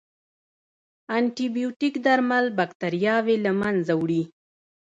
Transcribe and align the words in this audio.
انټيبیوټیک 1.17 1.93
درمل 2.05 2.45
باکتریاوې 2.57 3.35
له 3.45 3.51
منځه 3.61 3.93
وړي. 4.01 4.23